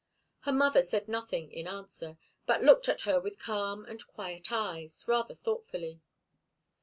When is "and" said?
3.85-4.03